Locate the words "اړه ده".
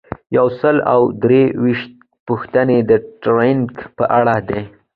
4.19-4.59